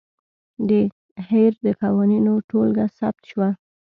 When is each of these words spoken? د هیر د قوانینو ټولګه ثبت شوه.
د 0.67 0.69
هیر 1.29 1.51
د 1.65 1.67
قوانینو 1.81 2.33
ټولګه 2.49 2.85
ثبت 2.97 3.23
شوه. 3.31 3.49